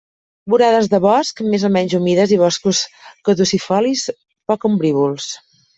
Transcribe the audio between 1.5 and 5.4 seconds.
més o menys humides i boscos caducifolis poc ombrívols.